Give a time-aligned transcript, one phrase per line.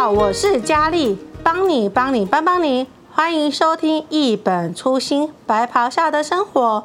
[0.00, 6.84] 好，我是佳丽，帮你帮你帮帮你，欢迎收听一本初心白袍下的生活。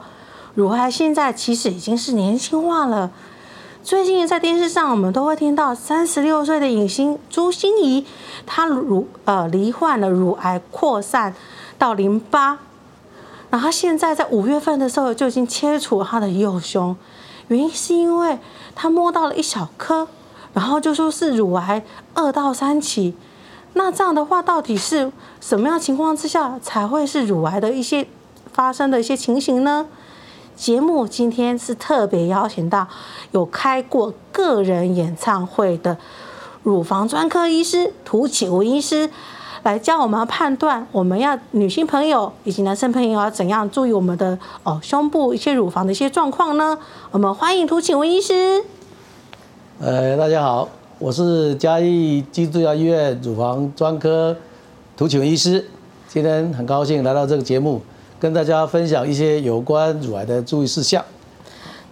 [0.56, 3.12] 乳癌现在其实已经是年轻化了。
[3.84, 8.04] 最近在电视上，我们都会听到三十六岁的影星朱心怡，
[8.48, 11.36] 她乳呃罹患了乳癌扩散
[11.78, 12.58] 到淋巴，
[13.52, 16.96] 然后现在在五月份的时候就已经切除她的右胸，
[17.50, 18.40] 原因是因为
[18.74, 20.08] 她摸到了一小颗，
[20.54, 23.16] 然后就说是乳癌二到三期。
[23.74, 28.08] 那这样的话，到底是什么样情况之下才会是乳癌的一些
[28.52, 29.88] 发生的一些情形呢？
[30.56, 32.88] 节目今天是特别邀请到
[33.32, 35.98] 有开过个人演唱会的
[36.62, 39.10] 乳房专科医师涂启文医师
[39.64, 46.78] 来教我们判断，我们要女性朋友以及男生朋友要怎样注意我们的哦胸部一些乳房的一些状况呢？
[47.10, 48.64] 我们欢迎涂启文医师。
[49.80, 54.36] 呃，大家好，我是嘉义基督教医院乳房专科
[54.96, 55.66] 涂启文医师，
[56.08, 57.82] 今天很高兴来到这个节目。
[58.20, 61.04] 跟大家分享一些有关乳癌的注意事项。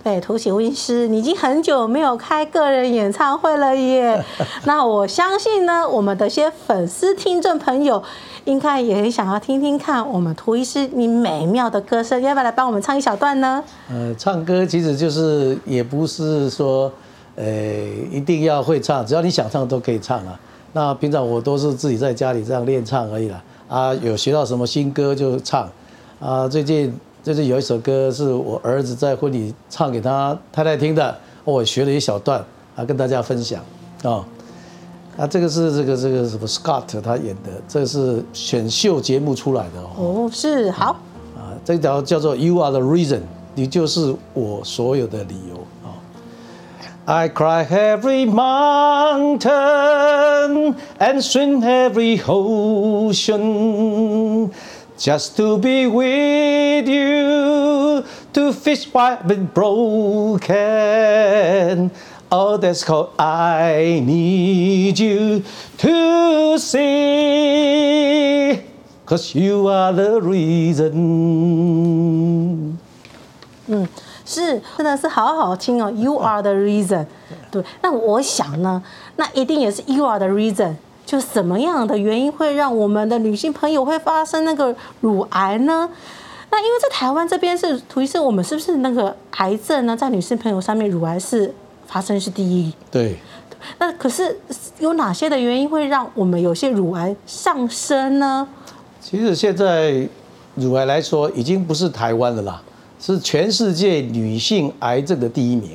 [0.04, 4.24] 对，涂启文医师，你已经很久没有开个人演唱会了耶。
[4.64, 8.02] 那我相信呢，我们的些粉丝听众朋友
[8.46, 13.62] 应该也很想要听听看我们涂医师你美妙的歌声，要不要来帮我们唱一小段呢？
[13.90, 16.90] 呃，唱歌其实就是也不是说，
[17.42, 17.47] 呃，
[18.11, 20.39] 一定要会唱，只要你想唱都可以唱啊。
[20.73, 23.44] 那平常我都是自己在家里这样练唱而已啦。
[23.67, 25.67] 啊，有学到什么新歌就唱。
[26.19, 33.59] 啊，最近最近有一首歌是我儿子在婚礼唱给他太太听的，我学了一小段啊，跟大家分享
[34.03, 34.23] 啊。
[35.17, 39.89] 啊，这个是这个这个什么 Scott 他演的，这个是选秀节目出来的哦。
[39.97, 40.95] 哦是好
[41.36, 43.22] 啊，这条叫做 You Are the Reason，
[43.56, 45.61] 你就是我所有的理由啊。
[47.07, 49.50] I cry every mountain
[51.00, 53.41] and swim every ocean
[55.00, 60.51] just to be with you, to fix what been broken.
[62.31, 65.44] Oh, that's called I need you
[65.79, 67.01] to see,
[69.07, 71.81] cause you are the reason.
[74.40, 75.92] 嗯，是，真的是好好听哦。
[75.96, 77.06] You are the reason。
[77.52, 78.81] 对，那我想呢，
[79.18, 80.75] 那一定也是 You are the reason。
[81.06, 85.90] 就什么样的原因会让我们的女性朋友会发生那个乳癌呢？
[86.50, 91.53] 那因为在台湾这边是涂医师，我们是不是那个癌症呢，在女性朋友上面乳癌是
[91.88, 92.74] 发生是第一？
[92.90, 93.18] 对。
[93.78, 94.40] 那可是
[94.80, 98.47] 有哪些的原因会让我们有些乳癌上升呢？
[99.00, 100.08] 其实现在
[100.56, 102.62] 乳癌来说，已经不是台湾的啦，
[103.01, 105.72] 是全世界女性癌症的第一名。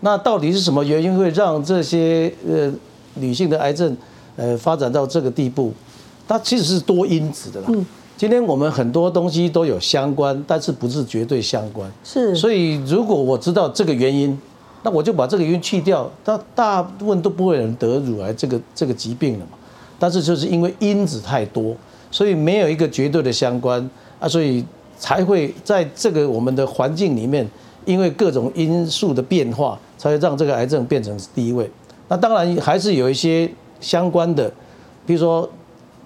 [0.00, 2.72] 那到底是什么原因会让这些呃
[3.14, 3.94] 女性的癌症？
[4.38, 5.72] 呃，发展到这个地步，
[6.28, 7.66] 它其实是多因子的啦。
[7.70, 7.86] 嗯，
[8.18, 11.90] 今天我们很多东西都有相关，但是不是绝对相关。
[12.04, 12.34] 是。
[12.34, 14.38] 所以如果我知道这个原因，
[14.82, 19.52] 那我就把这个原因去掉，那大部分都不会有人得乳癌这个这个疾病了嘛。
[19.98, 21.74] 但是就是因为因子太多，
[22.10, 23.88] 所以没有一个绝对的相关
[24.20, 24.62] 啊，所以
[24.98, 27.48] 才会在这个我们的环境里面，
[27.84, 31.70] 因为各种因素的变化，才会让这个癌症变成第一位。
[32.08, 33.50] 那当然还是有一些。
[33.78, 34.50] 相关的，
[35.04, 35.46] 比如说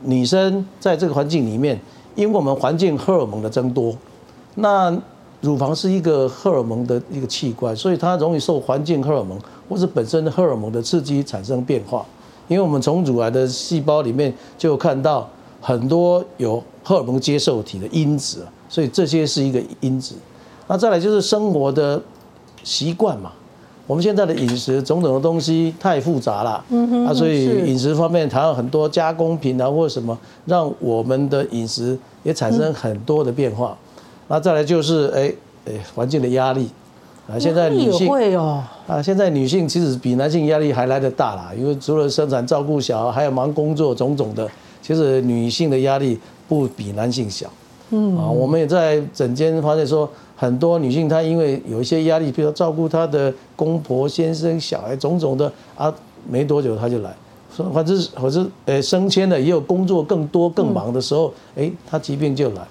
[0.03, 1.81] 女生在这个环境里面，
[2.17, 3.95] 因为我们环境荷尔蒙的增多，
[4.57, 4.93] 那
[5.41, 12.05] 乳房是一个荷尔蒙的一个器官，所以它容易受环境荷尔蒙或是本身荷尔蒙的刺激产生变化。
[12.49, 15.31] 因为我们从乳癌的细胞里面就看到
[15.61, 20.15] 很多有荷尔蒙接受体的因子，所以这些是一个因子。
[20.67, 22.01] 那再来就是生活的
[22.65, 23.33] 习惯嘛。
[23.87, 26.65] 我们现在的饮食种种的东西太复杂了，
[27.09, 30.17] 啊，所以饮食方面谈了很多加工品啊或者什么，
[30.47, 33.77] 让我们的饮食也产生很多的变化。
[34.29, 35.35] 那再来就是哎
[35.67, 36.71] 哎环境的压力
[37.29, 44.49] 啊，现在女性会哦啊，现在女性其实比男性压力还来得大啦，因为除了生产、照顾小孩，还要忙工作种种的，
[44.81, 46.17] 其实女性的压力
[46.47, 47.51] 不比男性小。
[47.91, 50.11] 嗯啊，我们也在诊间发现说。
[50.41, 55.95] 很多女性她因为有一些压力，比如说照顾她的公婆、先生、小孩，种种的啊，
[56.27, 57.15] 没多久她就来，
[57.55, 62.63] 说反正或者呃升迁了，也有工作更多更忙的时候，哎，她疾病就来，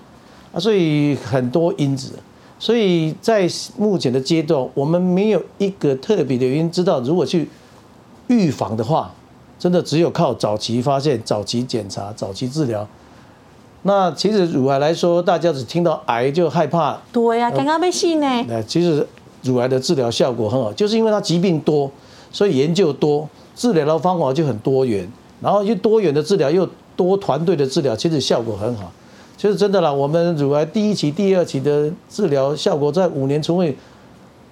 [0.52, 2.14] 啊，所以很多因子，
[2.58, 7.48] 所以在目前的阶段，我们没有一个特别的原因知道，如果去
[8.30, 9.14] 预防的话，
[9.60, 12.88] 真的只有靠早期发现、早期检查、早期治疗。
[13.84, 16.98] 那其实乳癌来说，大家只听到癌就害怕。
[17.12, 18.28] 对呀、啊，刚刚被信呢。
[18.48, 19.06] 那其实
[19.44, 21.90] 乳癌的治疗效果很好，就是因为它疾病多，
[22.32, 25.10] 所以研究多，治疗的方法就很多元。
[25.42, 26.68] 然后又多元的治疗，又
[26.98, 28.92] 多团队的治疗，其实效果很好。
[29.38, 33.74] 其实真的啦，我们乳癌第一期、第二期的治疗效果，在五年之内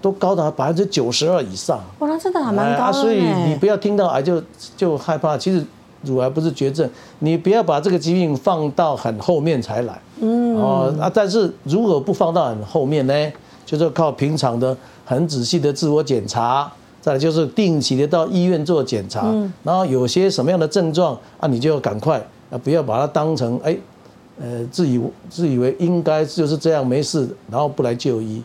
[0.02, 1.78] 都高达百分之九十二以上。
[2.00, 2.84] 哇，那真的还蛮高的。
[2.86, 4.42] 啊，所以你不要听到癌就
[4.78, 5.62] 就害怕，其实
[6.08, 6.90] 乳癌不是绝症，
[7.20, 10.02] 你不要把这个疾病放到很后面才来。
[10.22, 10.56] 嗯。
[10.56, 13.14] 哦啊，但是如果不放到很后面呢，
[13.66, 14.76] 就是靠平常的
[15.06, 16.72] 很仔细的自我检查。
[17.00, 19.34] 再来就是定期的到医院做检查，
[19.64, 23.78] 然后有些什么样的症状啊，你就要赶快啊，不要把它当成哎，
[24.42, 25.00] 呃，自以
[25.30, 28.44] 自以为应该就是这样没事，然后不来就医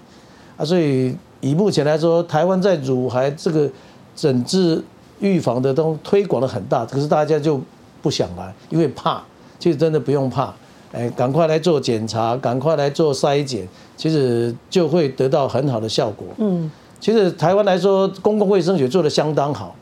[0.57, 0.65] 啊。
[0.65, 3.69] 所以以目前来说，台湾在乳癌这个
[4.15, 4.81] 诊治
[5.23, 7.59] 预防的都推广的很大，可是大家就
[8.03, 9.23] 不想来，因为怕。
[9.59, 10.53] 其实真的不用怕，
[10.91, 13.65] 哎，赶快来做检查，赶快来做筛检，
[13.97, 16.27] 其实就会得到很好的效果。
[16.39, 16.69] 嗯。
[16.99, 19.75] 其实台湾来说，公共卫生学做得相当好。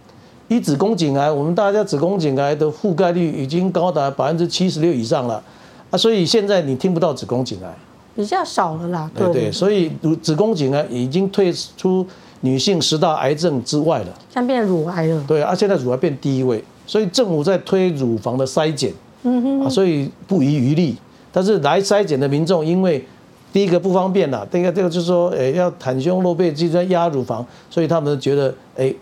[0.49, 5.43] 以子宫颈癌，我们大家子宫颈癌的覆盖率已经高达百分之七十六以上了
[5.91, 7.75] 啊，所以现在你听不到子宫颈癌，
[8.15, 9.11] 比较少了啦。
[9.15, 9.91] 对对，所以
[10.21, 12.07] 子宫颈癌已经退出
[12.41, 15.25] 女性十大癌症之外了，像变乳癌了。
[15.27, 18.93] 对啊，现在乳癌变第一位，所以政府在推乳房的筛检，
[19.23, 20.97] 嗯哼，所以不遗余力。
[21.33, 23.05] 但是来筛检的民众因为
[23.53, 28.95] 第一个不方便了，第二个这个就是说，诶，要袒胸露背，就在压乳房，所以他们觉得，诶，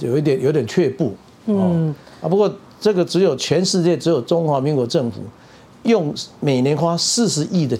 [0.00, 1.14] 有一点有点却步，
[1.46, 1.94] 嗯。
[2.20, 5.20] 啊，不过这个只有全世界只有中华民国政府
[5.84, 7.76] 用每年花四十亿的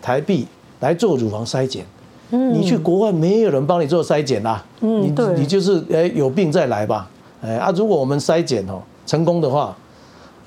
[0.00, 0.46] 台币
[0.80, 1.84] 来做乳房筛检，
[2.30, 7.08] 嗯，你去国外没有人帮你做筛检啦，嗯，你你就是诶有病再来吧，
[7.42, 9.76] 诶啊，如果我们筛检哦成功的话，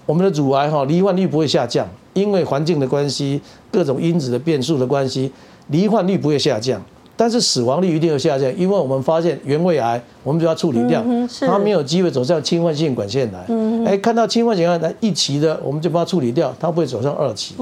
[0.05, 1.87] 我们的乳癌哈罹患率不会下降。
[2.13, 3.39] 因为环境的关系，
[3.71, 5.31] 各种因子的变数的关系，
[5.69, 6.81] 罹患率不会下降，
[7.15, 8.53] 但是死亡率一定会下降。
[8.57, 11.01] 因为我们发现原位癌，我们就要处理掉，
[11.39, 13.85] 它没有机会走向侵犯性管腺癌。
[13.85, 17.55] 哎，看到侵犯性管腺癌一期的，我们就把它处理掉，它不会走上二期。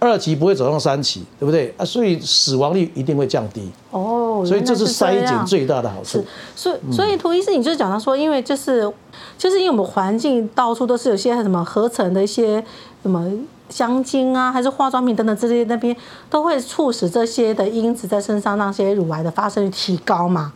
[0.00, 1.84] 二期不会走上三期，对不对啊？
[1.84, 3.70] 所以死亡率一定会降低。
[3.92, 6.24] 哦，所以这是筛检最大的好处。
[6.56, 8.92] 所以，所以涂医师，你就是讲到说，因为就是
[9.38, 12.64] 就是因为我们环境到处都是有些什么合成的一些
[13.02, 13.30] 什么。
[13.70, 15.96] 香精啊，还是化妆品等等这些，那边
[16.28, 20.52] 都会促使这些的因子在身上，让些乳癌的发生率提高嘛？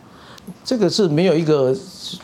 [0.65, 1.73] 这个是没有一个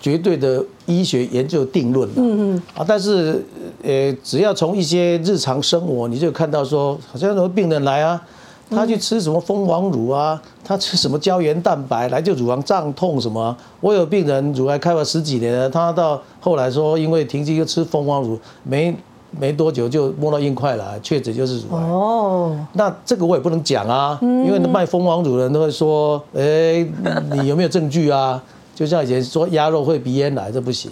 [0.01, 2.21] 绝对的医学研究定论的。
[2.21, 2.63] 嗯嗯。
[2.75, 3.41] 啊，但是
[3.83, 8.21] 呃，只要从一些日常生活，你就看到说，好像有病人来啊，
[8.69, 13.55] 他去吃什么蜂王乳啊，他吃什么胶原蛋白，来就乳房胀痛什么。
[13.79, 18.95] 我有病人乳癌开了十几年了，他到后来说，因为停机又吃蜂王乳没。
[19.39, 21.81] 没多久就摸到硬块了，确诊就是乳癌。
[21.83, 26.85] 哦，那这个我也不能讲啊，因为卖蜂王乳的人都会说，哎，
[27.31, 28.43] 你有没有证据啊？
[28.75, 30.91] 就像以前说鸭肉会鼻咽癌，这不行。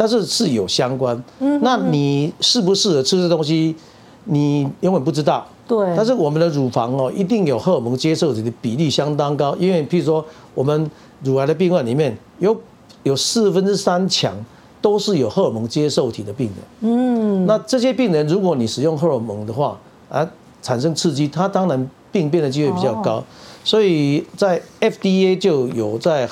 [0.00, 1.22] 但是是有相关。
[1.40, 3.76] 嗯那你适不适合吃这东西，
[4.24, 5.46] 你永远不知道。
[5.68, 5.94] 对。
[5.94, 10.24] 但是我们的乳房哦，一定有荷尔蒙接受体的比例相当高，因为譬如说
[10.54, 10.90] 我们
[11.22, 12.58] 乳癌的病患里面有
[13.02, 14.34] 有四分之三强。
[14.82, 20.26] 都是有荷尔蒙接受体的病人，嗯，那这些病人，如果你使用荷尔蒙的话，啊，
[20.62, 23.22] 产生刺激，他当然病变的机会比较高，
[23.62, 26.26] 所以在 FDA 就有在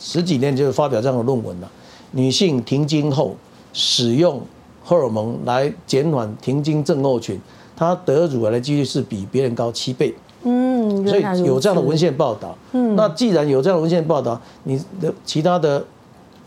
[0.00, 1.70] 十几年就发表这样的论文了。
[2.12, 3.36] 女性停经后
[3.72, 4.40] 使用
[4.82, 7.38] 荷尔蒙来减缓停经症候群，
[7.76, 15.84] 她得乳癌的几率是比别人高七倍，嗯，所以有这样的文献报道，嗯，那既然有这样的文献报道，你的其他的。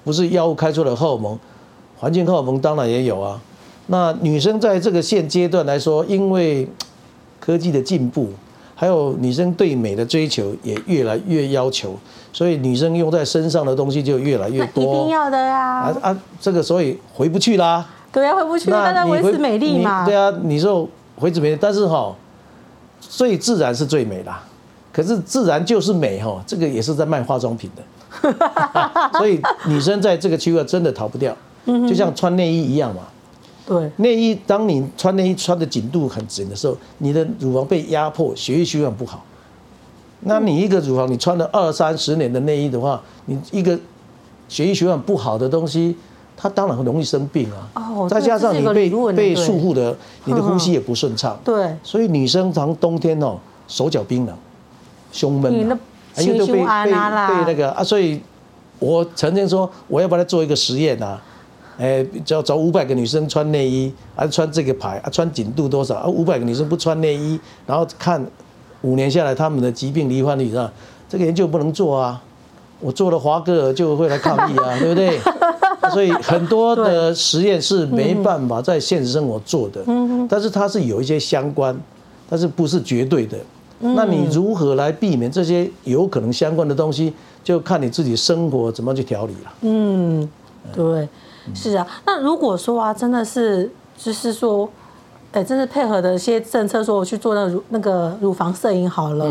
[0.04, 1.38] 不是药物开出的荷尔蒙，
[1.96, 3.40] 环境荷尔蒙当然也有啊。
[3.86, 6.68] 那女生在这个现阶段来说，因为
[7.40, 8.30] 科技的进步，
[8.74, 11.96] 还有女生对美的追求也越来越要求，
[12.34, 14.84] 所以女生用在身上的东西就越来越多。
[14.84, 15.60] 一定要的呀！
[15.60, 17.86] 啊啊，这个所以回不去啦。
[18.12, 20.06] 对啊，回不去，当然维持美丽嘛。
[20.06, 20.88] 对啊，你说
[21.20, 22.16] 维持美丽，但是哈，
[23.00, 24.44] 最自然是最美啦。
[24.94, 27.82] 可是自然就是美哈，这个也是在卖化妆品的。
[29.18, 31.36] 所以女生在这个区域真的逃不掉，
[31.66, 33.04] 就像穿内衣一样嘛。
[33.66, 39.24] 对，内衣当你穿内衣穿的紧度很紧的时候，你的乳房被压迫，血液循环不好。
[40.22, 43.78] 那你一个乳房你穿了二三十年的内衣的话，你一个
[44.48, 45.96] 血液循环不好的东西，
[46.38, 47.70] 它当然很容易生病啊。
[47.76, 51.40] 哦，再加上你被被束缚的，你的呼吸也不顺畅。
[51.44, 53.38] 对，所以女生常冬天哦，
[53.68, 54.36] 手脚冰冷，
[55.12, 55.80] 胸闷。
[56.18, 58.22] 因为都被被被那个啊，所以
[58.80, 61.18] 我曾经说我要把它做一个实验啊，
[61.80, 66.08] 哎，找找五百个女生穿内衣，还是穿这个牌啊，穿紧度多少啊？
[66.08, 68.22] 五百个女生不穿内衣，然后看
[68.82, 70.72] 五年下来他们的疾病罹患率上，
[71.08, 72.22] 这个研究不能做啊，
[72.80, 75.20] 我做了华哥尔就会来抗议啊， 对不对？
[75.92, 79.84] 所以很多的实验是没办法在现实生活做的，
[80.30, 81.78] 但是它是有一些相关，
[82.30, 83.38] 但是不是绝对的。
[83.80, 87.12] 那你如何来避免这些有可能相关的东西，
[87.44, 89.52] 就看你自己生活怎么去调理了。
[89.62, 90.30] 嗯，
[90.72, 91.10] 对，
[91.56, 91.86] 是啊。
[92.06, 94.70] 那如果说啊，真的是，就是说，
[95.32, 99.26] 哎，真的配合的一些政策，说我去做那个乳那个乳房摄影好了，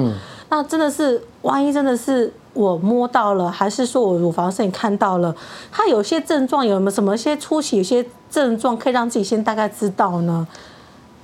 [0.49, 2.33] 那真的是，万一真的是。
[2.52, 5.33] 我摸到了，还是说我乳房摄影看到了？
[5.71, 10.45] 它有些症状有没有什么一些出血有些症状可以让自己先大概知道呢？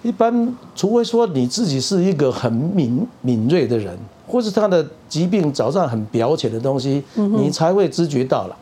[0.02, 8.56] 一般，除非说你自己是一个很敏敏锐的人，或是他的疾病早上很表浅的东西，你才会知觉到了。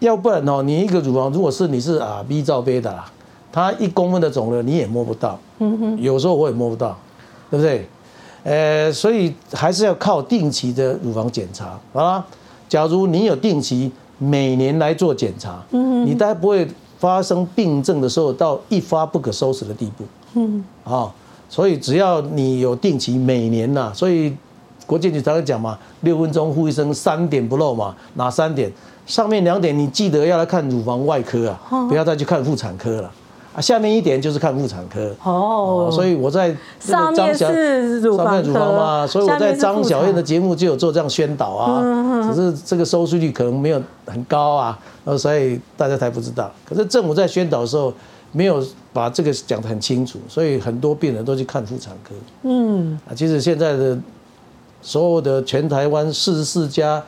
[0.00, 3.08] 要不然哦，你一个乳房如果是你是啊 B 罩杯的啦，
[3.52, 5.38] 它一公分的肿瘤你也摸不到。
[5.58, 6.96] 嗯哼，有时候我也摸不到，
[7.50, 7.86] 对不对？
[8.42, 12.24] 呃，所以还是要靠定期的乳房检查，好啦。
[12.68, 16.66] 假如你有定期每年来做检查，嗯，你大概不会
[16.98, 20.04] 发生病症的时候到一发不可收拾的地步，
[20.34, 21.12] 嗯，啊，
[21.48, 24.32] 所以只要你有定期每年呐，所以
[24.86, 28.72] 国健局常常讲嘛，六分钟呼一生三点不漏嘛，哪三点？
[29.04, 33.10] 上面两点你记得要来看乳房外科啊，不要再去看妇产科了。
[33.52, 44.78] 啊，下面一点就是看妇产科哦，所以我在上面是乳房嘛，所以我在张小燕的节目就有做这样宣导啊，只是这个收视率可能没有很高啊，
[45.18, 46.48] 所以大家才不知道。
[46.64, 47.92] 可是政府在宣导的时候
[48.30, 52.14] 没有把这个讲得很清楚，所以很多病人都去看妇产科。
[52.44, 53.98] 嗯，啊，其实现在的
[54.80, 57.02] 所有的全台湾四十四家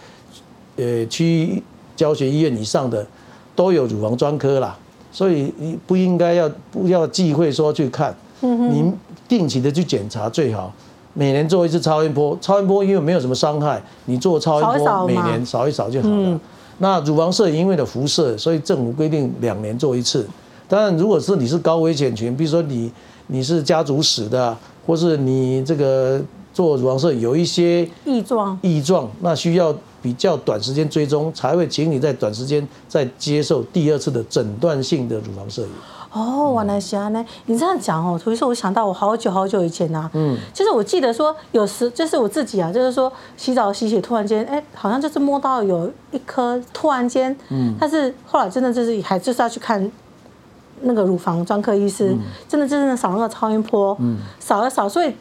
[0.74, 1.62] 呃区
[1.94, 3.06] 教学医院以上的
[3.54, 4.76] 都有乳房专科啦。
[5.12, 8.90] 所以你不应该要不要忌讳说去看，你
[9.28, 10.72] 定期的去检查最好，
[11.12, 12.36] 每年做一次超音波。
[12.40, 16.40] 超音波因为没有什么伤害，你做超音波每年扫一扫就好了。
[16.78, 20.26] 那乳房摄影因为的辐射，所以政府规定两年做一次。
[20.66, 22.90] 当然，如果是你是高危险群，比如说你
[23.26, 26.20] 你是家族史的，或是你这个
[26.54, 29.76] 做乳房摄影有一些异状异状，那需要。
[30.02, 35.68] 比较短时间追踪，才会请你在短时间再接受第二次的诊断性的乳房摄影。
[36.12, 37.24] 哦，原来是安呢。
[37.46, 49.90] 你这样讲哦，所以说我想到我好久好久以前啊，嗯，就是我记得说有时就是我自己啊，就是说洗澡洗洗，突然间哎，好像就是摸到有一颗，突然间，嗯，但是后来真的就是还就是要去看
[50.82, 55.14] 那个乳房专科医师，嗯、真的真的扫那个超音波，嗯，扫一扫，所以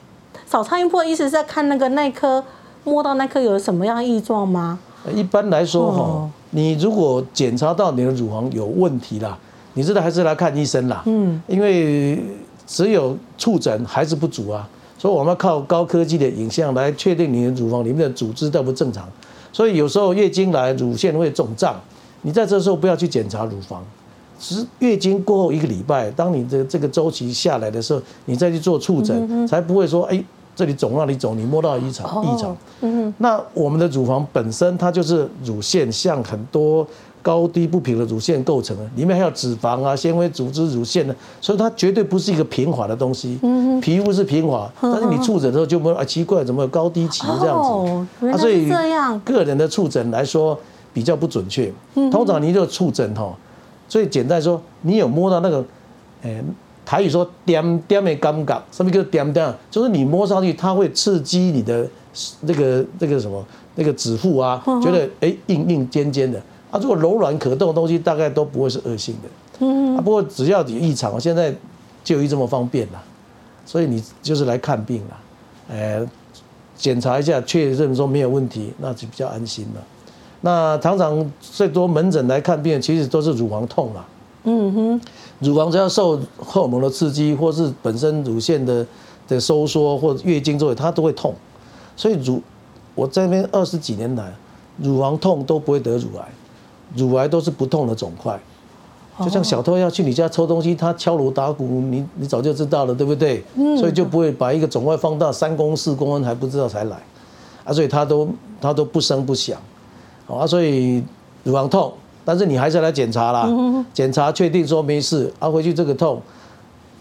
[0.46, 2.44] 扫超音波的意思是在看那个那一颗。
[2.84, 4.80] 摸到那颗有什么样异状吗？
[5.16, 9.38] 一般来说哈，你如果检查到你的乳房有问题啦，
[9.74, 11.02] 你知道还是来看医生啦。
[11.06, 12.24] 嗯，因为
[12.68, 19.08] 只有触诊还是不足啊，所以我们要靠高科技的影像来确定你的乳房里面的组织都不正常。
[19.52, 21.76] 所以有时候月经来乳腺会肿胀，
[22.22, 23.84] 你在这时候不要去检查乳房，
[24.40, 30.24] 只是月经过后一个礼拜，当你的这个周期下来的时候，你再去做触诊，才不会说哎。
[30.56, 32.56] 这里肿那里肿，你摸到异常异常。
[32.82, 36.86] 嗯，那我们的乳房本身它就是乳腺，像很多
[37.22, 43.40] 高低不平的乳腺构成的，里面还有脂肪啊、纤维组织、乳腺的，所以它绝对不是一个平滑的东西。
[43.42, 47.70] 嗯，皮肤是平滑，但是你触诊的时候就没有啊，奇怪，怎么有高低起这样子？
[47.70, 49.20] 哦，原来是这样。
[49.22, 50.58] 个人的触诊来说
[50.94, 51.72] 比较不准确。
[52.12, 53.34] 通常你就触诊哈，
[53.88, 55.64] 最简单说，你有摸到那个，
[56.24, 56.44] 哎。
[56.92, 59.50] 台语说点点的感觉，什么叫点点？
[59.70, 61.88] 就是你摸上去，它会刺激你的
[62.42, 63.42] 那个那个什么
[63.76, 66.38] 那个指腹啊，觉得哎硬硬尖尖的。
[66.70, 69.30] 啊，如果柔软可动的东西，大概都不会是恶性的。
[69.60, 69.96] 嗯。
[69.96, 71.56] 啊，不过只要你异常，现在
[72.04, 73.02] 就医这么方便了，
[73.66, 75.18] 所以你就是来看病了，
[75.70, 76.06] 呃，
[76.76, 79.82] 检查一下，确认说没有问题，那就比较安心了。
[80.42, 84.06] 那常常最多门诊来看病，其实都是乳房痛了。
[84.44, 85.02] 嗯哼。
[85.42, 88.86] 乳房只要受荷尔蒙的刺激，或是本身乳腺的
[89.28, 91.34] 的收缩，或者月经之后，它都会痛。
[91.96, 92.40] 所以乳，
[92.94, 94.32] 我在那边二十几年来，
[94.78, 96.28] 乳房痛都不会得乳癌，
[96.96, 98.40] 乳癌都是不痛的肿块。
[99.20, 103.44] 就像小偷要去你家偷东西，他敲锣打鼓，你你早就知道了，对不对？
[103.78, 106.98] 所以就不会把一个肿块放大三公四公分还不知道才来。
[107.64, 108.30] 啊，所以他都
[108.60, 109.60] 他都不声不响。
[110.28, 111.04] 啊，所以
[111.44, 111.92] 乳房痛。
[112.24, 113.50] 但是你还是要来检查啦，
[113.94, 116.22] 检查确定说没事，啊，回去这个痛，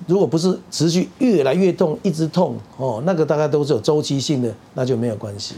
[0.06, 5.56] 如果不是持续越来越痛，一直痛哦，那个大概都是有周期性的，那就没有关系，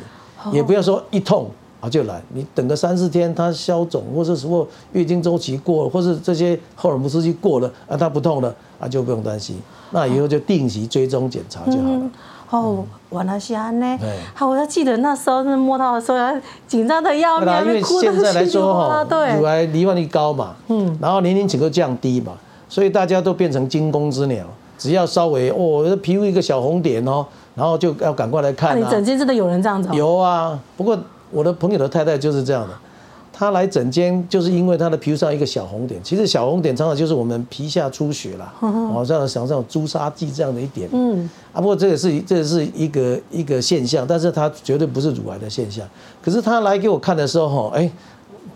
[0.52, 1.48] 也不要说一痛
[1.80, 9.56] 啊就来，你等个三四天它消肿，或是什么月经周期过了，或是这些荷尔蒙刺激过了啊，它不痛了啊，就不用担心，
[9.92, 12.10] 那以后就定期追踪检查就好了。
[12.52, 13.98] 哦，原来是安呢。
[14.34, 16.18] 好，我要记得那时候是摸到的时候，
[16.68, 22.32] 紧张的要命，因为现在来说哈，对，乳癌罹患率高嘛，嗯，然后年龄整个降低嘛，
[22.68, 24.44] 所以大家都变成惊弓之鸟，
[24.76, 28.78] 只要稍微哦，皮肤一个小红点哦，然后就要赶快来看。
[28.78, 29.88] 你整间真的有人这样子？
[29.94, 30.98] 有啊，不过
[31.30, 32.74] 我的朋友的太太就是这样的。
[33.42, 45.84] 他来整间就是因为他的皮肤上一个小红点，其实小红点常常就是我们皮下出血啦，好像像这种朱砂痣这样的一点，嗯，啊，不过这也是这也是一个一个现象，但是它绝对不是乳癌的现象。
[46.22, 47.90] 可是他来给我看的时候，哈，哎，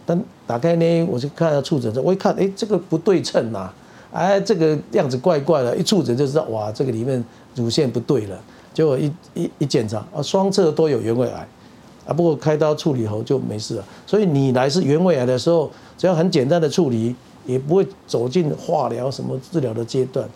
[0.06, 3.68] 等打开呢，我就看到触诊，我一看，哎，这个不对称呐，
[4.12, 7.24] 哎，这个样子怪怪的，一触诊就知道，哇，这个里面
[7.56, 8.38] 乳腺不对了，
[8.72, 11.48] 结果一一一检查，啊，双侧都有原位癌。
[12.06, 13.84] 啊，不过开刀处理后就没事了。
[14.06, 20.28] 所以你来是原位癌的时候，只要很简单的处理，也不会走进化疗什么治疗的阶段。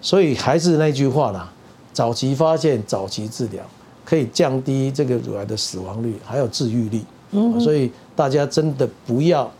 [0.00, 1.50] 所以还是那句话啦，
[1.92, 3.64] 早期发现，早期治疗，
[4.04, 7.00] 可以降低这个乳癌的死亡率，还有治愈率。
[7.32, 7.58] 嗯。
[7.60, 9.50] 所以大家真的不要，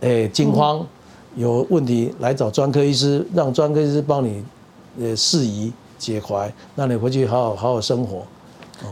[0.00, 0.86] 诶惊慌，
[1.36, 4.44] 有问题来找专科医师，让专科医师帮你，
[5.00, 8.22] 呃释疑解怀，让你回去好好好好生活。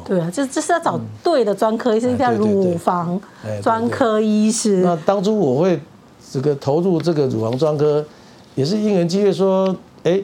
[0.05, 3.21] 对啊，这这是要找对的专科医生，叫乳房
[3.63, 4.79] 专科医师。
[4.79, 5.81] 那当初我会
[6.31, 8.05] 这个投入这个乳房专科，
[8.55, 10.21] 也是因缘机会说，哎，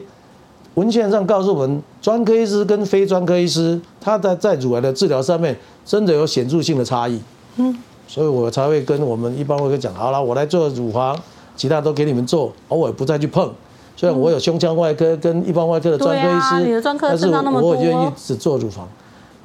[0.75, 7.19] 文献上告诉我们，专科医师跟非专科医师，他在在乳癌的治疗上面真的有显著性的差异。
[7.57, 7.75] 嗯，
[8.07, 11.17] 所以我才会跟我们一般会讲，好了，我来做乳房，
[11.55, 13.51] 其他都给你们做，偶尔不再去碰。
[13.97, 18.85] 虽然我有胸腔外科跟一般外科的专科医师，但是我愿意只做乳房。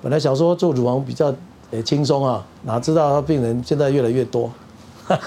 [0.03, 1.35] 本来想说做乳房比较
[1.71, 4.51] 诶轻松啊，哪知道他病人现在越来越多。
[5.07, 5.19] 啊，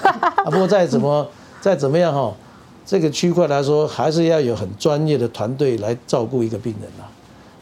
[0.46, 1.26] 不过再怎么
[1.60, 2.34] 再怎么样哈，
[2.84, 7.04] 这个区块来说，还是要有很专业的团队来照顾一个病人呐。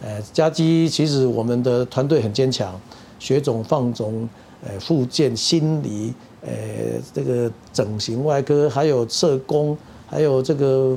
[0.07, 2.75] 诶，嘉基其实我们的团队很坚强，
[3.19, 4.28] 血肿、放肿、
[4.66, 6.12] 诶复健、心理、
[6.45, 10.97] 诶这个整形外科，还有社工，还有这个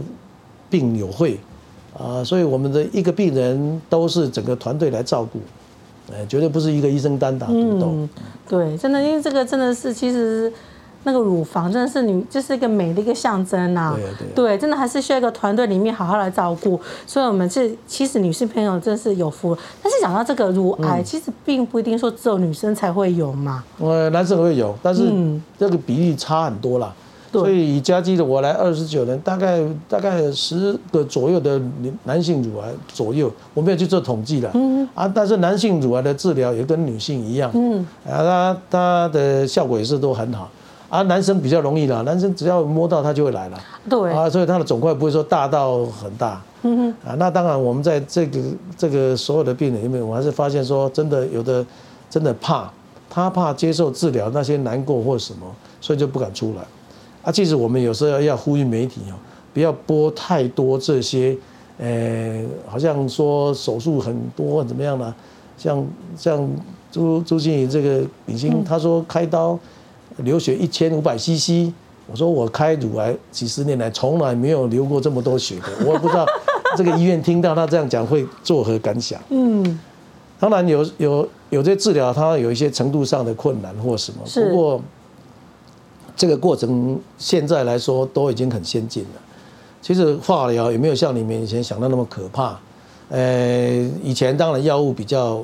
[0.70, 1.40] 病友会
[1.98, 5.40] 啊，所以我们的一个病人都是整个团队来照顾。
[6.12, 7.88] 哎，绝对不是一个医生单打独斗。
[7.88, 8.10] 嗯，
[8.48, 10.52] 对，真的，因为这个真的是，其实
[11.04, 13.96] 那个乳房真的是女，就是一个美的一个象征呐。
[13.96, 14.34] 对对。
[14.36, 16.80] 对，真的还是需要一个团队里面好好来照顾。
[17.08, 19.58] 所以，我们这其实女性朋友真是有福。
[19.82, 23.64] 但是讲到这个乳癌，其实并不一定说只有女生才会有嘛。
[23.80, 25.12] 呃，男生会有，但是
[25.58, 26.94] 这个比例差很多啦。
[27.40, 31.62] 所以以家基的我来二十九人，大概大概十个左右的
[32.04, 34.52] 男性乳癌左右，我没有去做统计了。
[34.54, 37.52] 嗯啊，但是男性乳癌的治疗也跟女性一样。
[37.54, 40.50] 嗯啊，他他的效果也是都很好。
[40.88, 43.60] 啊，男生比较容易啦，男生只要摸到他就会来了。
[43.90, 46.42] 对啊，所以他的肿块不会说大到很大。
[46.62, 48.40] 嗯哼啊，那当然我们在这个
[48.78, 51.66] 这个所有的病人里面，我还是发现说，真的有的
[52.10, 52.72] 真的怕，
[53.10, 55.46] 他怕接受治疗那些难过或什么，
[55.82, 56.64] 所以就不敢出来。
[57.26, 59.18] 啊，其实我们有时候要要呼吁媒体哦，
[59.52, 61.36] 不要播太多这些，
[61.80, 65.14] 呃，好像说手术很多怎么样呢？
[65.58, 65.84] 像
[66.16, 66.48] 像
[66.92, 69.58] 朱朱静怡这个明星，他说开刀
[70.18, 71.74] 流血一千五百 CC，
[72.06, 76.28] 我说我开乳癌几十年来从来没有流过这么多血的，我也不知道
[76.78, 79.20] 这个医院听到他这样讲会作何感想。
[79.30, 79.80] 嗯，
[80.40, 84.82] 当然有有有些治疗，它有一些程度上的困难或什么，不过。
[86.16, 89.22] 这个过程现在来说都已经很先进了。
[89.82, 92.58] 其实化疗也没有像你们以前想的那么可怕。
[93.10, 93.70] 呃，
[94.04, 95.44] 以前当然药物比较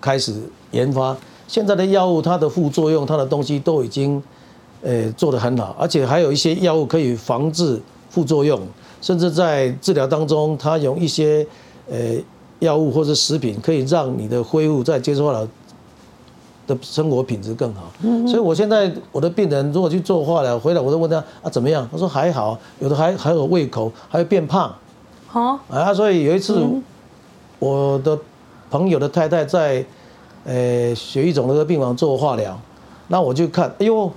[0.00, 0.34] 开始
[0.72, 1.16] 研发，
[1.48, 4.22] 现在的药物它的副作用、它的东西都已经
[4.82, 8.60] 呃做得很好，而且还有一些药物可以防治副作用，
[9.00, 11.46] 甚至在治疗当中，它用一些
[11.90, 11.96] 呃
[12.58, 15.48] 药物或者食品可以让你的恢复再接受化疗。
[16.66, 17.92] 的生活品质更好，
[18.26, 21.88] 所以我现在我的病人如果去做化疗回来，我都问他啊怎么样？
[21.90, 24.72] 他说还好，有的还还有胃口，还会变胖。
[25.26, 26.64] 好啊，所以有一次
[27.58, 28.16] 我的
[28.70, 29.84] 朋友的太太在
[30.44, 32.58] 呃血液肿瘤的病房做化疗，
[33.08, 34.10] 那我就看，哎呦，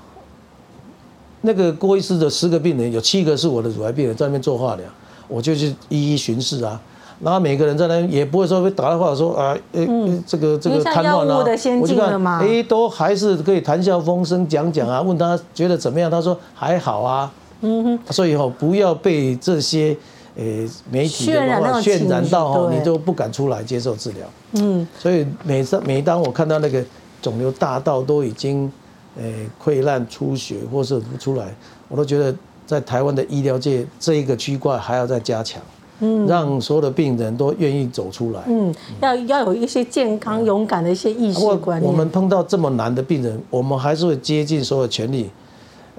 [1.42, 4.86] 那个郭医师的十个病人有七个是我的乳癌病人，在那边做化疗，
[5.28, 6.80] 我就去一一巡视啊。
[7.22, 9.88] 然后每个人在那也不会说被打电话说啊，诶，
[10.28, 11.38] 这个这个瘫痪了，
[11.80, 15.02] 我就看，哎，都还是可以谈笑风生讲讲啊。
[15.02, 17.32] 问他觉得怎么样，他说还好啊。
[17.62, 18.00] 嗯哼。
[18.12, 19.96] 所以哈，不要被这些
[20.36, 24.28] 诶媒体的话渲染到哈，你都不敢出来接受治疗。
[24.54, 24.86] 嗯。
[25.00, 26.84] 所以每次每当我看到那个
[27.22, 28.70] 肿瘤大到都已经
[29.18, 31.56] 诶溃烂出血或是不出来，
[31.88, 35.62] 我都觉得在台湾的医疗界这一个区块还要再加强。
[36.00, 41.90] 嗯，让所有的病人都愿意走出来，嗯，要要有一些健康勇敢的一些意识观念。
[41.90, 45.30] 我们碰到这么难的病人，我们还是会竭尽所有全力。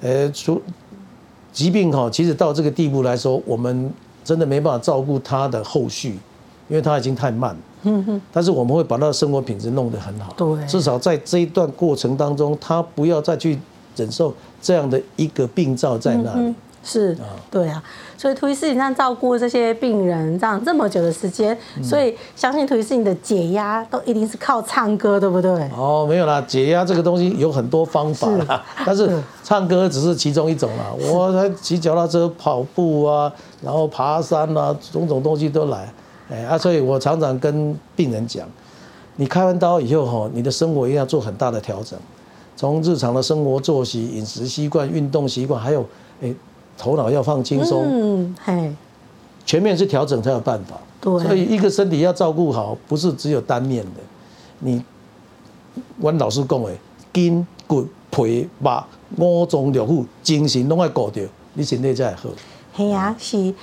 [0.01, 0.61] 呃，除
[1.51, 3.91] 疾病哈，其实到这个地步来说，我们
[4.23, 6.09] 真的没办法照顾他的后续，
[6.67, 7.57] 因为他已经太慢。
[7.81, 8.21] 嗯哼。
[8.31, 10.31] 但是我们会把他的生活品质弄得很好。
[10.37, 10.67] 对。
[10.67, 13.57] 至少在这一段过程当中，他不要再去
[13.95, 14.31] 忍受
[14.61, 16.53] 这样的一个病灶在那里。
[16.83, 17.17] 是，
[17.51, 17.83] 对啊，
[18.17, 25.51] 所以涂医师你这样照顾这些病人这样这么久的时间，所以相信涂医师你的解压都一定是靠唱歌，对不对？
[25.77, 29.07] 哦，没有啦，解压这个东西有很多方法啦，但是
[29.43, 30.85] 唱歌只是其中一种啦。
[31.13, 35.87] 我还骑脚踏车、跑步啊，然后爬山啊，种种东西都来。
[36.31, 38.49] 哎啊，所以我常常跟病人讲，
[39.17, 41.97] 你开完刀以后哈，你的生活一定要做很大的调整，
[42.55, 45.85] 从日常的生活作息、饮食习惯、运动习惯，还有
[46.23, 46.33] 哎。
[46.77, 48.71] 头脑要放轻松，嗯，嘿，
[49.45, 50.75] 全面去调整才有办法。
[51.01, 54.01] 对，所以一个身体要照顾好，不是只有单面的。
[54.59, 54.83] 你，
[55.99, 56.71] 阮老师讲的，
[57.11, 58.83] 筋骨皮肉
[59.17, 61.21] 五脏六腑，精神拢要顾到，
[61.53, 62.29] 你身体才会好。
[62.73, 63.53] 嘿呀，是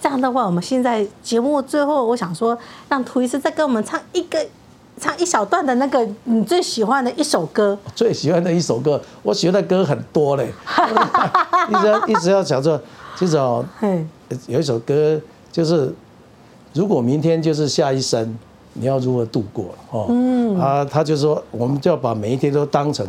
[0.00, 2.58] 这样的话，我们现在节目最后，我想说，
[2.88, 4.44] 让涂医师再跟我们唱一个。
[5.00, 10.52] 唱一小段的那个你最喜欢的一首歌，最喜欢的一首歌，我喜欢的歌很多嘞，
[11.68, 12.80] 一直要一直要想说，
[13.16, 13.64] 其实哦，
[14.46, 15.92] 有一首歌就是，
[16.72, 18.38] 如果明天就是下一生，
[18.74, 20.06] 你要如何度过哦？
[20.08, 23.06] 嗯啊，他就说，我们就要把每一天都当成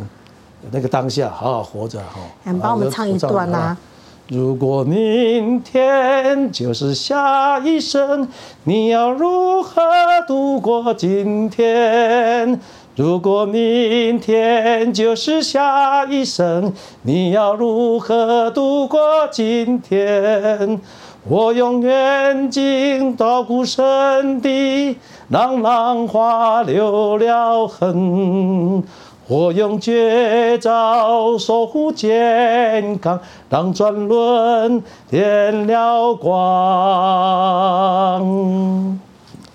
[0.71, 2.19] 那个当下，好好活着哈。
[2.43, 3.77] 你帮我们唱一段啊。
[4.27, 8.27] 如果明天就是下一生，
[8.63, 9.83] 你要如何
[10.27, 12.59] 度过今天？
[12.95, 18.99] 如果明天就是下一生，你要如何度过
[19.31, 20.81] 今天？
[21.27, 24.97] 我用远近刀骨深的，
[25.29, 28.83] 让浪花留了痕。
[29.27, 36.35] 我用绝招守护健康，让转轮点了光。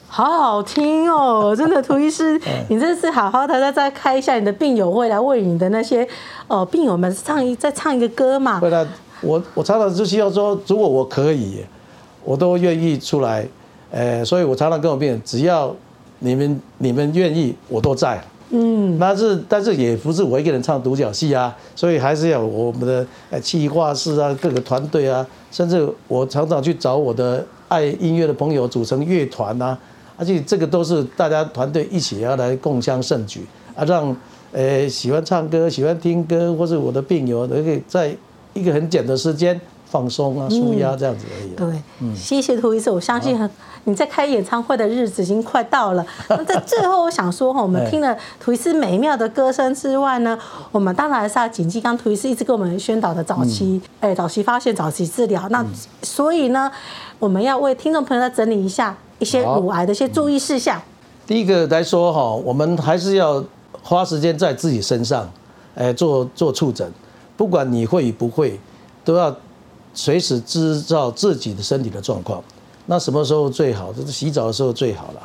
[0.08, 2.36] 好好听哦，真的，涂医师，
[2.68, 6.04] 你这次好好的再再开一下你的病友会，来为你的那些
[6.48, 8.58] 呃病友们唱一再唱一个歌嘛。
[8.58, 8.84] 对了，
[9.20, 11.64] 我我常常就希望说，如果我可以，
[12.24, 13.46] 我都愿意出来。
[13.92, 15.72] 呃，所以我常常跟我病人，只要
[16.18, 18.20] 你们你们愿意，我都在。
[18.52, 29.78] 嗯，那是，但是也不是我一个人唱独角戏啊，所以还是要我们的呃企划室啊，各个团队啊，甚至我常常去找我的爱音乐的朋友组成乐团啊，
[30.16, 34.16] 而且这个都是大家团队一起要来共襄盛举啊，让
[34.50, 38.12] 呃喜欢唱歌、喜欢听歌或是我的病友，都可以在
[38.52, 41.50] 一个很简的时间放松啊、舒压这样子而已。
[41.54, 43.48] 对，谢谢涂医师，我相信很。
[43.84, 46.04] 你在开演唱会的日子已经快到了。
[46.28, 50.38] 那在最后，我想说哈，我们听了图伊斯美妙的歌声之外呢，
[50.70, 55.48] 我们当然还是要谨记刚图伊斯一直跟我们宣导的早期，哎，早期发现、早期治疗。
[55.48, 55.64] 那
[56.02, 56.70] 所以呢，
[57.18, 60.80] 我们要为听众朋友再整理一下一些乳癌的一些注意事项。
[61.26, 63.42] 第一个来说哈，我们还是要
[63.82, 65.30] 花时间在自己身上，
[65.74, 66.90] 哎，做做触诊，
[67.36, 68.60] 不管你会与不会，
[69.04, 69.34] 都要
[69.94, 72.42] 随时知道自己的身体的状况。
[72.90, 73.92] 那什么时候最好？
[73.92, 75.20] 就是洗澡的时候最好了。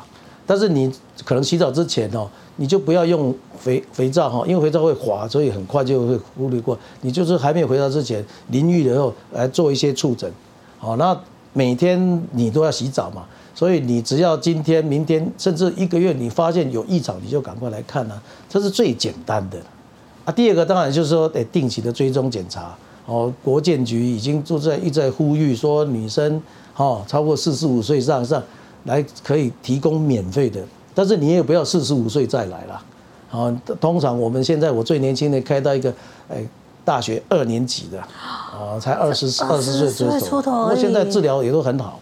[0.46, 0.88] 但是你
[1.24, 6.78] 可能洗澡之前哦，你就不要用肥肥皂哈，因为肥皂会滑，所以很快就会忽略过。
[7.00, 10.30] 你就是还没有回到之前淋浴的时候来做一些触诊。
[10.78, 11.20] 好，那
[11.52, 19.58] 每天你都要洗澡嘛，所以你只要今天、明天，甚至一个月，你发现有异常，你就赶快来看啊，这是最简单的。
[20.24, 22.76] 啊，第二个当然就是说得定期的追踪检查。
[23.06, 26.42] 哦，国建局已经就在一再呼吁说女生。
[26.76, 28.42] 哦，超过四十五岁上上
[28.84, 30.60] 来可以提供免费的，
[30.94, 32.82] 但是你也不要四十五岁再来了。
[33.30, 35.90] 啊，通常我们现在我最年轻的开到一个，
[36.28, 36.46] 哎，
[36.84, 41.98] 大学二年级的，啊，才二十二十岁出头，那现在治疗也都很好，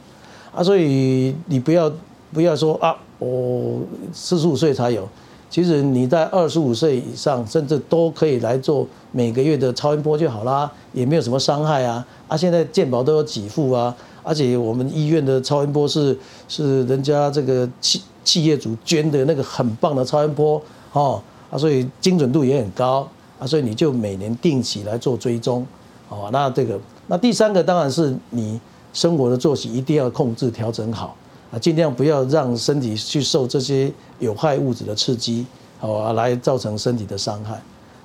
[0.53, 1.89] 啊，所以你不要
[2.33, 3.79] 不要说啊，我
[4.13, 5.09] 四十五岁才有，
[5.55, 13.95] 其实你在二十五岁以上，甚至都可以来做每个月的超音波就好啦，也没有什么伤害啊，啊，现在健保都有给付啊。
[14.25, 25.65] 而且我们医院的超音波是是人家这个企企业主捐的那个很棒的超音波哦，啊，所以精准度也很高啊，所以你就每年定期来做追踪，
[26.09, 28.61] 哦，那这个那第三个当然是你
[28.93, 31.15] 生活的作息一定要控制调整好
[31.55, 35.47] 啊，尽量不要让身体去受这些有害物质的刺激，
[35.79, 37.63] 好啊，来造成身体的伤害。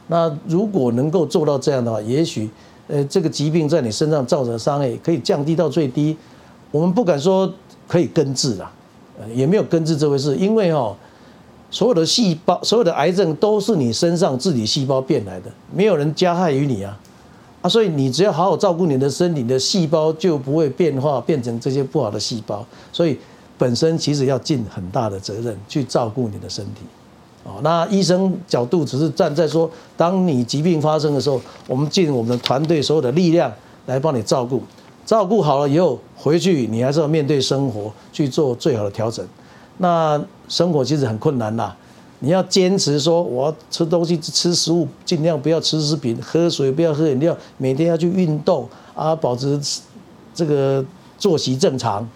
[0.08, 2.50] 那如果能够做到这样的话，也许。
[2.92, 6.18] 呃，这个疾病在你身上造成的伤害可以降低到最低。
[6.72, 7.48] 我们不敢说
[7.88, 8.72] 可以根治了，
[9.32, 10.96] 也没有根治这回事，因为哦，
[11.70, 16.98] 所有的细胞，所有的癌症都是你身上自己细胞变来的，没有人加害于你啊，
[17.62, 23.16] 啊，所以你只要好好照顾你的身体，你的细胞就不会变化变成这些不好的细胞，所以
[23.60, 26.82] 本身其实要尽很大的责任去照顾你的身体。
[27.44, 33.52] 哦，那医生角度只是站在说，当你疾病发生的时候，我们尽我们团队所有的力量
[33.86, 34.62] 来帮你照顾，
[35.06, 39.26] 照顾好了以后回去，你还是要面对生活去做最好的调整。
[39.78, 41.76] 那生活其实很困难啦，
[42.20, 49.60] 你要坚持说，我要吃东西吃食物，尽量不要吃食品，喝水不要喝饮料，每天要去运动啊，保持
[50.36, 50.86] 这个
[51.18, 52.08] 作息正常，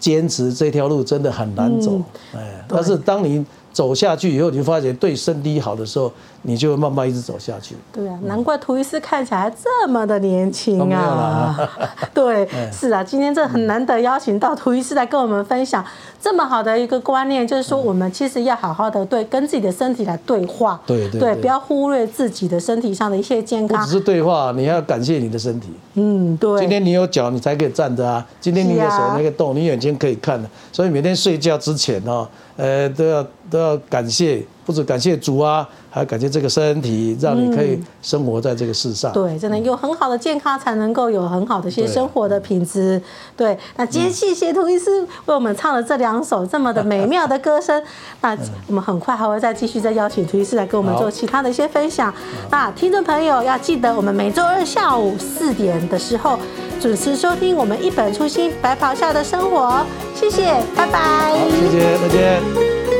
[0.00, 2.00] 坚持这条路真的很难走，
[2.34, 3.46] 哎，但是当你。
[3.72, 7.76] 走下去以后，你就发觉对身体好的时候，你就会慢慢一直走下去。
[7.92, 11.56] 对啊，难怪涂医师看起来这么的年轻啊！
[12.12, 15.84] 对，是啊，今天这很难得邀请到涂医师来跟我们分享
[16.20, 20.78] 这么好的一个观念，就是说我们其实要好好的对跟自己的身体来对话。
[20.86, 23.80] 对对对，不要忽略自己的身体上的一些健康。
[23.80, 25.68] 不只是对话，你要感谢你的身体。
[25.94, 26.60] 嗯，对。
[26.60, 28.26] 今天你有脚，你才可以站着啊！
[28.40, 30.48] 今天你有手，你可以动，你眼睛可以看的。
[30.70, 32.28] 所以每天睡觉之前哦。
[32.56, 39.10] 呃，都要都要感谢，不止感谢主啊，还要感谢这个身体，让你可以生活在这个世上。
[39.12, 43.00] 嗯、对，真的有很好的健康，才能够有很好的一些生活的品质。
[43.36, 47.82] 对，那今天谢谢涂医师为我们唱了这两首这么的美妙的歌声。
[48.20, 48.36] 那
[48.68, 52.12] 我们很快还会再继续再邀请涂医师来跟我们做其他的一些分享。
[52.50, 56.38] 那听众朋友要记得，我们每周二下午四点的时候
[56.78, 59.84] 准时收听我们一本初心白袍下的生活。
[60.14, 60.98] 谢谢，拜拜。
[61.30, 62.99] 好，谢谢，再见。